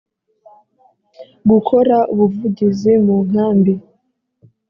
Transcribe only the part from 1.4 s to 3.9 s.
Gukora Ubuvugizi Mu Nkambi